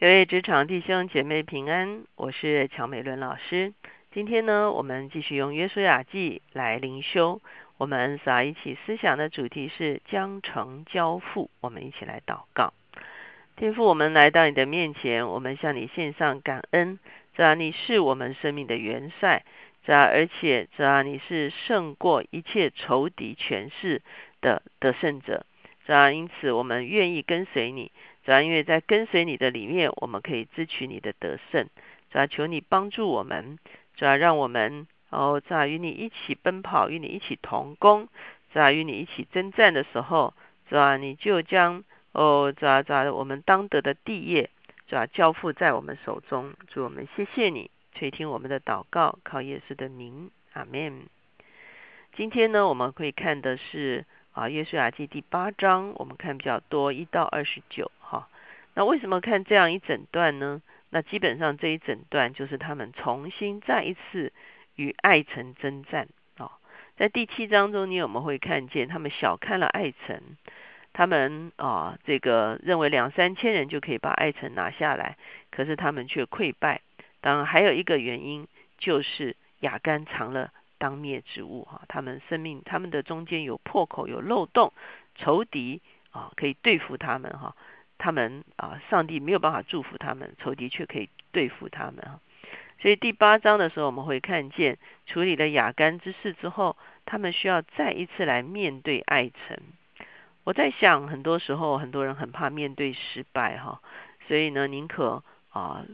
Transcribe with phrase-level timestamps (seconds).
[0.00, 3.74] 各位职场弟兄姐妹平安，我是乔美伦老师。
[4.14, 7.42] 今天呢，我们继续用约书亚记来灵修。
[7.76, 11.50] 我们仨一起思想的主题是将成交付。
[11.60, 12.72] 我们一起来祷告。
[13.56, 16.98] 天父，我们来到你的面前，我们向你献上感恩。
[17.34, 19.44] 这啊，你是我们生命的元帅。
[19.84, 24.00] 这啊，而且这啊，你是胜过一切仇敌权势
[24.40, 25.44] 的得胜者。
[25.84, 27.92] 这啊，因此我们愿意跟随你。
[28.24, 31.68] 主要因为在跟随你的里面，我们可以支取你的得胜。
[32.10, 33.58] 主要求你帮助我们，
[33.94, 38.08] 主要让我们哦，在与你一起奔跑，与你一起同工，
[38.52, 40.34] 在与你一起征战的时候，
[40.68, 44.50] 主要你就将哦，主要主要我们当得的地业，
[44.86, 46.52] 主要交付在我们手中。
[46.68, 51.06] 祝我们谢谢你垂听我们的祷告，靠耶稣的名，阿门。
[52.14, 54.04] 今天呢，我们会看的是。
[54.32, 57.90] 啊，约书亚记第八章，我们看比较多，一到二十九。
[58.74, 60.62] 那为什么看这样一整段呢？
[60.90, 64.32] 那基本上这一整段就是他们重新再一次
[64.76, 66.08] 与爱城征战
[66.38, 66.52] 啊。
[66.96, 70.20] 在第七章中，你我们会看见他们小看了爱城，
[70.92, 75.16] 他们啊这个认为两三千人就可以把爱城拿下来，
[75.50, 76.80] 可是他们却溃败。
[77.20, 80.50] 当然还有一个原因就是亚干藏了。
[80.80, 84.72] 当灭之物哈，他们生命他们的中间有破口有漏洞，
[85.14, 87.54] 仇敌啊可以对付他们哈，
[88.00, 92.18] 他们啊上帝没有办法祝福他们，仇敌却可以对付他们啊。
[92.80, 99.58] 所以第八章的时候我们会看见处理了雅干之事之后，他们需要再一次来面对爱城。
[100.44, 103.82] 我在想很多时候很多人很怕面对失败哈，
[104.26, 105.84] 所以呢宁可啊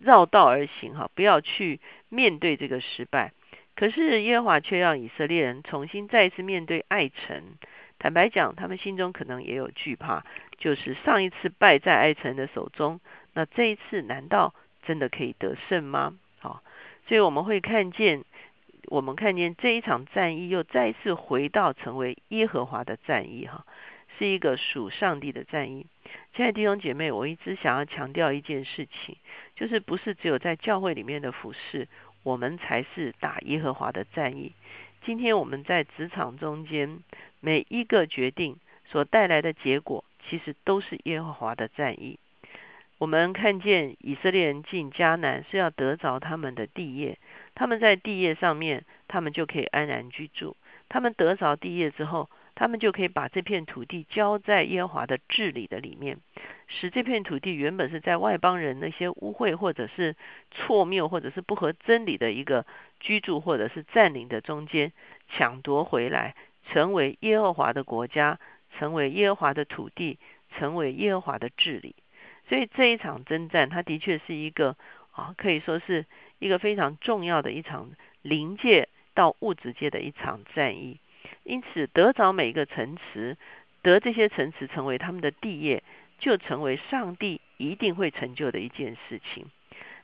[0.00, 3.32] 绕道而行哈，不要去面对这个失败。
[3.76, 7.54] 可是耶和华却让以色列人重新再一次面对爱城。
[8.02, 10.24] 坦白讲，他们心中可能也有惧怕，
[10.58, 12.98] 就是上一次败在爱城的手中，
[13.32, 16.18] 那这一次难道真的可以得胜吗？
[16.40, 16.64] 好，
[17.06, 18.24] 所以我们会看见，
[18.86, 23.64] 我们看见这一场战役又再一次回到成为耶和华的战役，哈，
[24.18, 25.86] 是一个属上帝的战役。
[26.34, 29.16] 亲爱的弟兄姐妹，我一直想要强调一件事情，
[29.54, 31.86] 就是不是只有在教会里面的服饰。
[32.24, 34.52] 我们才是打耶和华的战役。
[35.04, 37.00] 今天我们在职场中间
[37.44, 42.20] 每一个决定所带来的结果，其实都是耶和华的战役。
[42.98, 47.18] 我们看见以色列人进迦南是要得着他们的地业，
[47.56, 50.56] 他们在地业上面，他们就可以安然居住。
[50.88, 56.18] 他们得着地业之后，他们就可以把这片土地交在耶和华的治理的里面。
[56.68, 60.14] 使这片土地原本是在外邦人那些污秽或者是
[60.52, 62.64] 错谬或者是不合真理的一个
[63.00, 64.92] 居住或者是占领的中间
[65.28, 66.36] 抢夺回来，
[66.70, 68.38] 成为耶和华的国家，
[68.78, 70.18] 成为耶和华的土地，
[70.56, 71.94] 成为耶和华的治理。
[72.48, 74.76] 所以这一场征战，它的确是一个
[75.12, 76.04] 啊，可以说是
[76.38, 77.90] 一个非常重要的一场
[78.22, 80.98] 灵界到物质界的一场战役。
[81.44, 83.36] 因此，得着每一个城池，
[83.82, 85.82] 得这些城池成为他们的地业。
[86.18, 89.50] 就成为上帝一定会成就的一件事情。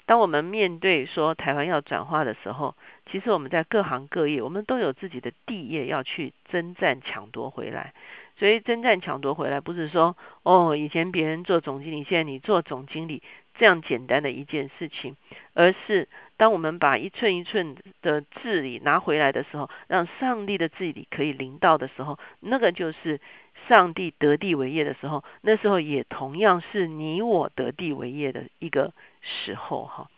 [0.09, 2.75] 当我们面对说台湾要转化的时候，
[3.13, 7.93] 其实我们在各行各业，我们都有自己的地业要去征战抢夺回来。
[8.39, 13.23] 所以征战抢夺回来，不是说哦，以前别人做总经理，现在你做总经理
[13.59, 15.15] 这样简单的一件事情，
[15.53, 16.09] 而是
[16.39, 23.21] 当我们把一寸一寸的治理拿回来的时候，让上帝的治理可以临到的时候，那个就是。
[23.67, 30.09] 上帝得地为业的时候，那时候也同样是你我得地为业的一个时候哈。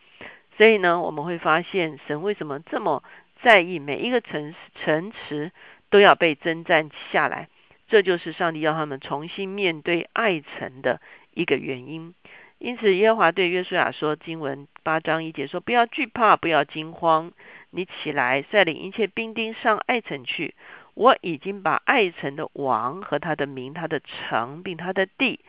[0.57, 3.03] 所以呢，我们会发现神为什么这么
[3.41, 4.53] 在意每一个城
[4.83, 5.51] 城池
[5.89, 7.47] 都要被征战下来，
[7.87, 11.01] 这就是上帝要他们重新面对爱城的
[11.33, 12.13] 一个原因。
[12.59, 17.31] 因此，耶和华对约书亚说：“经文八章一节说，不要惧怕，不要惊慌，
[17.71, 20.53] 你起来率领一切兵丁上爱城去。”
[20.93, 25.39] 我已经把爱城的王和他的名、他的城并他的地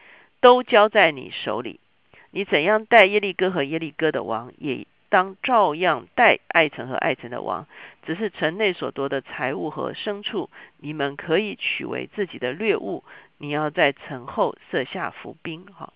[0.41, 1.81] 都交在你手里。
[2.32, 7.66] 你怎样带耶利哥和耶利哥的王，也当照样带爱城和爱城的王。
[8.04, 13.04] 只是城内所夺的财物和牲畜，你们可以取为自己的掠物。
[13.39, 15.66] 你要在城后设下伏兵。
[15.66, 15.92] 哈，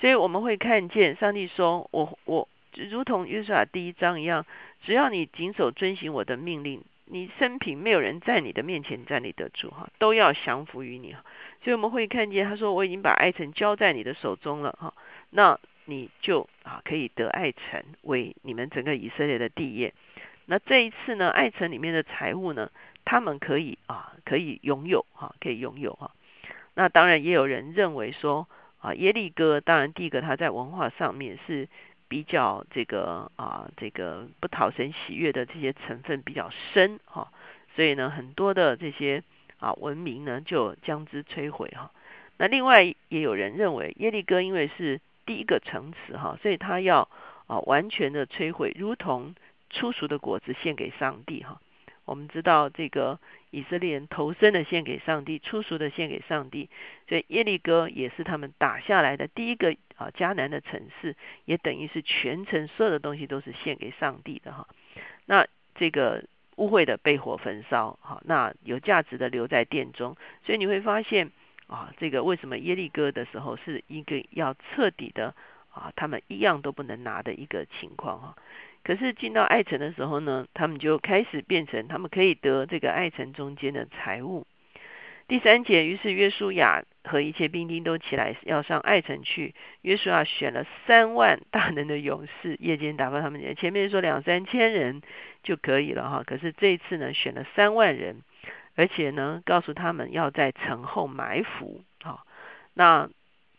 [0.00, 4.46] 所以我们会看见上帝说：“我我如同约书亚第一章一样，
[4.84, 11.24] 只要你谨守遵行我的命令。”你生平没有人在你的面前站立得住哈，都要降服于你哈。
[11.62, 14.94] 所以我们会看见他说我已经把爱城交在你的手中了哈，
[15.30, 19.92] 那你就啊可以得爱城为你们整个以色列的地业。
[20.46, 22.70] 那这一次呢，爱城里面的财物呢，
[23.04, 26.12] 他们可以啊可以拥有哈，可以拥有哈。
[26.74, 28.48] 那当然也有人认为说
[28.78, 31.68] 啊，耶利哥当然第一个他在文化上面是
[32.10, 37.32] 比较这个啊这个不讨神喜悦的这些成分比较深哈，
[37.76, 39.22] 所以呢很多的这些
[39.60, 41.92] 啊文明呢就将之摧毁哈。
[42.36, 47.08] 那另外也有人认为耶利哥因为是第一个城池哈，所以他要
[47.46, 49.36] 啊完全的摧毁，如同
[49.70, 51.60] 初熟的果子献给上帝哈。
[52.10, 53.20] 我们知道这个
[53.52, 56.68] 以色列人投生的献给上帝，出俗的献给上帝，
[57.08, 61.14] 所以耶利哥也是他们打下来的第一个啊迦南的城市，
[61.44, 64.66] 也等于是全城所有的东西都是献给上帝的哈。
[65.26, 65.46] 那
[65.76, 66.24] 这个
[66.56, 71.30] 污秽的被火焚烧，哈，那有价值的留在殿中，所以你会发现
[71.68, 75.32] 啊，这个为什么耶利哥的时候是一个要彻底的
[75.72, 78.36] 啊，他们一样都不能拿的一个情况哈。
[78.82, 84.46] 可是进到爱城的时候呢，他们就开始变成他们可以得这个爱城中间的财物。
[85.28, 89.54] 第三节，于是约书亚和一切兵丁都起来要上爱城去。
[89.82, 93.54] 约书亚选了三万大能的勇士，夜间打发他们。
[93.54, 95.02] 前面说两三千人
[95.44, 98.22] 就可以了哈，可是这一次呢，选了三万人，
[98.74, 102.24] 而且呢，告诉他们要在城后埋伏啊。
[102.74, 103.08] 那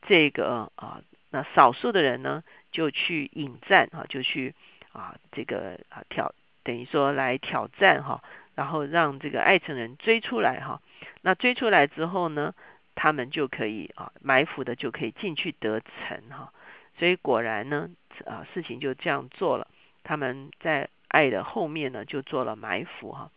[0.07, 4.55] 这个啊，那少数的人呢，就去引战啊，就去。
[4.93, 6.33] 啊，这个啊挑
[6.63, 8.23] 等于说来挑战哈，
[8.55, 10.81] 然后让这个爱城人追出来哈。
[11.21, 12.53] 那追出来之后呢，
[12.93, 16.53] 他们就可以啊埋伏的就可以进去得城哈。
[16.99, 17.89] 所以果然呢
[18.25, 19.67] 啊事情就这样做了。
[20.03, 23.31] 他们在爱的后面呢就做了埋伏哈。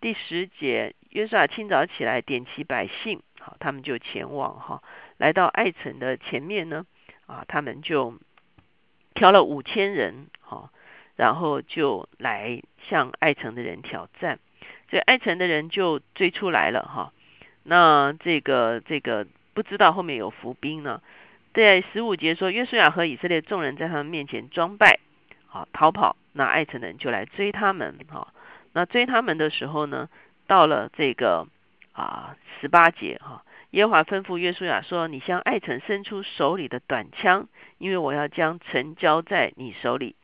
[0.00, 4.82] 第十节，约书亚清早起来点齐百姓，好，他们就前往哈，
[5.16, 6.84] 来到爱城的前面呢
[7.26, 8.18] 啊，他们就
[9.14, 10.70] 挑了五千人哈。
[11.16, 14.38] 然后就来向爱城的人挑战，
[14.90, 17.12] 所以爱城的人就追出来了哈。
[17.64, 21.02] 那这个这个不知道后面有伏兵呢。
[21.54, 25.00] 在十五节说，约书亚和以色列众人在他们面前装败，
[25.46, 26.16] 好逃跑。
[26.32, 28.28] 那爱城的人就来追他们哈。
[28.74, 30.10] 那追他们的时候呢，
[30.46, 31.48] 到了这个
[31.92, 37.48] 啊十八节哈，耶和华吩咐约书亚说：“你向爱城伸出手里的短枪，
[37.78, 40.14] 因为我要将城交在你手里。”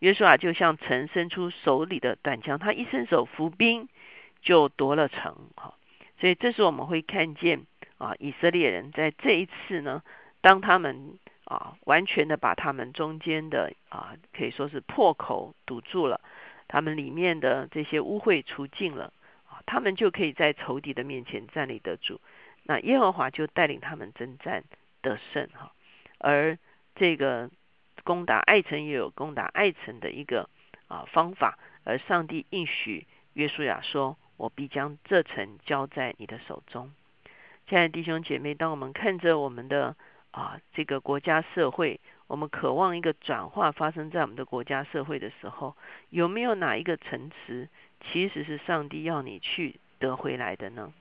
[0.00, 3.88] 约书亚就向城伸出手里的短枪，他一伸手伏兵，
[4.40, 5.34] 就夺了城。
[5.56, 5.74] 哈，
[6.20, 7.66] 所以这时我们会看见
[7.98, 10.04] 啊，以色列人在这一次呢，
[10.40, 16.20] 当他们啊完全的把他们中间的啊可以说是破口堵住了，
[16.68, 19.12] 他们里面的这些污秽除尽了
[19.50, 22.20] 啊，他们就可以在仇敌的面前站立得住。
[22.62, 24.62] 那耶和华就带领他们征战
[25.02, 25.48] 得胜。
[25.54, 25.72] 哈，
[26.18, 26.56] 而
[26.94, 27.50] 这个。
[28.04, 30.48] 攻打爱城也有攻打爱城的一个
[30.86, 36.92] 啊方法，而上帝应许约书亚说：“我必将这城交在你的手中。”
[37.68, 39.94] 亲爱的弟兄姐妹，当我们看着我们的
[40.30, 45.76] 啊这个国家社会，我们渴望一个转化发生在我们的国家社会的时候，
[46.08, 47.68] 有没有哪一个城池
[48.00, 50.92] 其实是上帝要你去得回来的呢？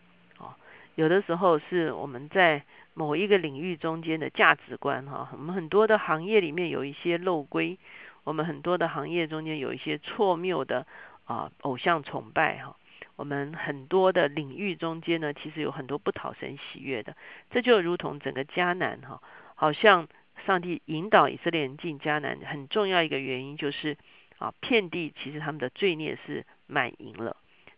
[0.98, 2.64] 有的时候是我们在。
[2.98, 7.78] 某一个领域中间的价值观，哈，我们很多的行业里面有一些漏规，
[8.24, 10.88] 我们很多的行业中间有一些错谬的
[11.26, 12.76] 啊偶像崇拜，哈，
[13.16, 17.16] 我们很多的领域中间呢，其实有很多不讨神喜悦的，
[17.52, 19.22] 这就如同整个迦南，哈，
[19.54, 20.08] 好像
[20.48, 23.96] 上帝引导以色列人进迦南，很重要一个原因就是
[24.40, 27.38] 啊，遍地其实他们的罪孽是满盈了，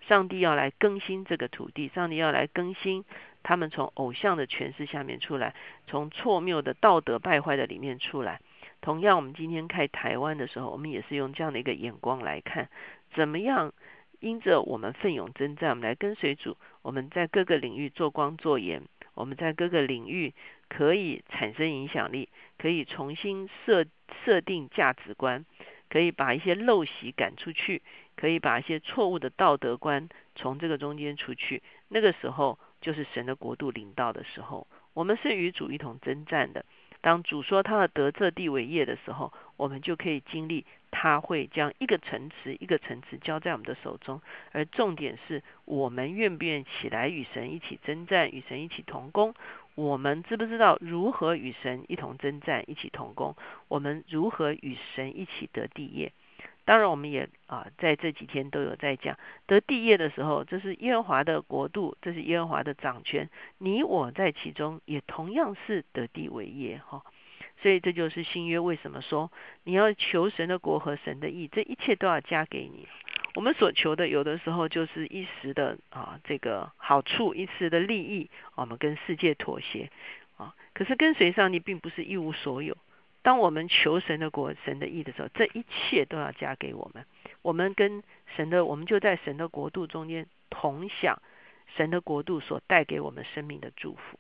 [0.09, 3.05] 上帝要来更新这个土地，上帝要来更新。
[3.43, 5.53] 他们从偶像的诠释下面出来，
[5.85, 8.41] 从错谬的道德败坏的里面出来。
[8.81, 12.69] 同样，我们今天看台湾的时候，我们也是用这样的一个眼光来看，
[13.13, 13.71] 怎么样
[14.19, 18.81] 因着我们奋勇征战，我们来跟随主，我们在各个领域做光做盐，
[19.13, 20.33] 我们在各个领域
[20.69, 23.85] 可以产生影响力，可以重新设
[24.25, 25.45] 设定价值观，
[25.87, 27.81] 可以把一些陋习赶出去，
[28.19, 31.63] 可以把一些错误的道德观从这个中间出去。
[31.87, 32.59] 那个时候。
[32.81, 36.63] 就是神的国度领到的时候，我们是与主一同征战的。
[37.01, 44.21] 当主说他的得这地为业的时候，我们就可以经历他会将一个城池一个城池交在我们的手中。
[44.53, 49.35] 而重点是我们愿不愿意起来与神一起征战，与神一起同工？
[49.75, 53.35] 我们知不知道如何与神一同征战，一起同工？
[53.67, 56.13] 我们如何与神一起得地业？
[56.69, 67.01] 当然，我们也啊，在这几天都有在讲得地业的时候，这是耶和华的国度，这是耶和华的掌权，你我在其中也同样是得地为业哈。
[67.59, 69.31] 所以这就是新约为什么说
[69.63, 72.87] 你要求神的国和神的义，这一切都要加给你。
[73.33, 79.89] 我们所求的有的时候就是一时的啊这个好处，一时的利益，我们跟世界妥协
[80.37, 80.53] 啊。
[80.75, 82.77] 可是跟随上帝并不是一无所有。
[83.29, 87.05] 当我们求神的国、神的意的时候，这一切都要加给我们。
[87.43, 88.01] 我们跟
[88.35, 91.21] 神的，我们就在神的国度中间同享
[91.77, 94.19] 神的国度所带给我们生命的祝福。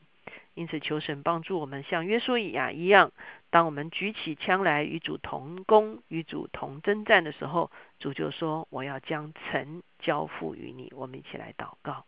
[0.53, 3.11] 因此，求神帮助我们像约书亚一样，
[3.49, 12.05] 当我们举起枪来与主同攻、与主同征战的时候，主就说：“我要将城交付于你。”我们一起来祷告。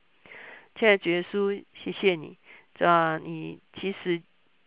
[0.76, 2.38] 亲爱的耶稣，谢谢你，
[2.76, 4.22] 这你其实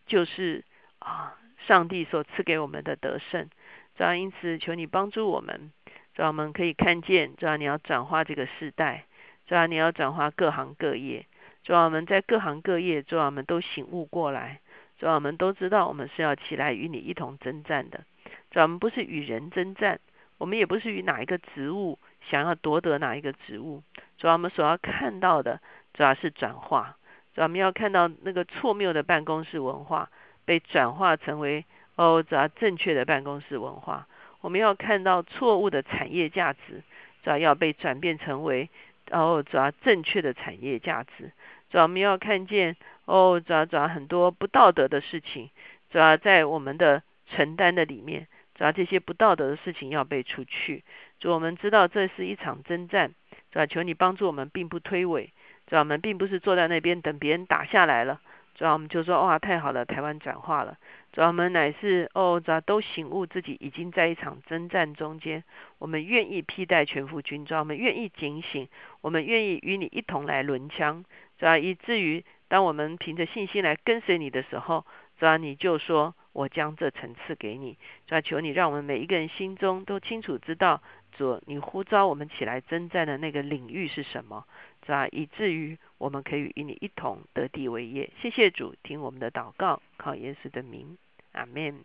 [0.04, 0.64] 就是
[0.98, 1.38] 啊。
[1.66, 3.49] 上帝所赐给我们的得胜，
[3.97, 5.73] 主要因此求你帮助我们，
[6.14, 9.06] 这样我们可以看见，主要你要转化这个时代，
[9.47, 11.26] 主要你要转化各行各业，
[11.62, 14.61] 主要我们在各行各业，这样我们都醒悟过来，
[14.99, 18.04] 主要我们都知道我们是要起来与你一同征战的，
[18.50, 20.00] 这样我们不是与人征战，
[20.38, 23.83] 我们也不是与哪一个职务想要夺得哪一个职务，
[24.18, 25.61] 主要我们所要看到的
[25.94, 26.97] 主要是转化，
[27.35, 30.11] 主要我们要看到那个错谬的办公室文化。
[30.44, 31.64] 被转化成为
[31.96, 34.06] 哦，主要正确的办公室文化。
[34.40, 36.82] 我们要看到错误的产业价值，
[37.22, 38.68] 主要要被转变成为
[39.10, 41.32] 哦，主要正确的产业价值。
[41.70, 45.50] 主要我们要看见哦，主要主要很多不道德的事情，
[45.90, 50.84] 主要在我们的承担的里面，主要这些不道德的事情要被除去。
[51.18, 53.14] 主，我们知道这是一场征战，
[53.50, 55.30] 主要求你帮助我们，并不推诿。
[55.66, 58.20] 主要我们并不是坐在那边等别人打下来了。
[58.54, 60.76] 主要我们就说哇，太好了，台湾转化了。
[61.12, 65.42] 主要我们乃是哦，主要都醒悟自己已经在一场征战中间，
[65.78, 68.68] 我们愿意披戴全副军装，我们愿意警醒，
[69.00, 71.04] 我们愿意与你一同来轮枪。
[71.38, 74.87] 主要以至于当我们凭着信心来跟随你的时候，
[75.18, 77.76] 主要你就说我将这层次给你。
[78.06, 80.80] 主要求你让我们每一个人心中都清楚知道，
[81.16, 84.44] 主你呼召我们起来征战的那个领域是什么。
[84.84, 85.08] 是吧？
[85.08, 88.10] 以至于我们可以与你一同得地为业。
[88.20, 90.98] 谢谢主，听我们的祷告，靠耶稣的名，
[91.32, 91.80] 阿门。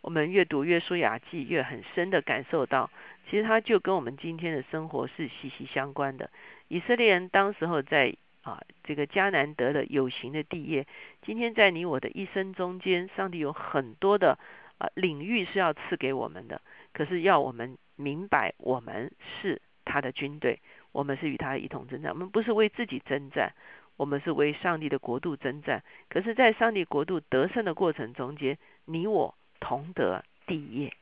[0.00, 2.90] 我们越读越书雅记，越很深的感受到，
[3.28, 6.30] 其实它就跟我们今天的生活是息息相关的。
[6.68, 10.86] 以色列人当时候在啊这个迦南得了有形的地业，
[11.22, 14.38] 今天在你我的一生中间，上帝有很多的
[14.78, 16.60] 啊领域是要赐给我们的，
[16.92, 20.60] 可是要我们明白，我们是他的军队。
[20.94, 23.52] 我们是与他一同征战，我们不是为自己征战，
[23.96, 25.82] 我们是为上帝的国度征战。
[26.08, 30.94] 可是，在上帝国度得胜的过程中间，你我同得地业。